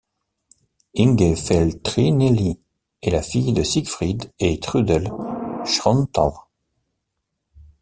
Inge 0.97 1.35
Feltrinelli 1.35 2.59
est 3.03 3.11
la 3.11 3.21
fille 3.21 3.53
de 3.53 3.61
Siegfried 3.61 4.31
et 4.39 4.59
Trudel 4.59 5.11
Schönthal. 5.63 6.31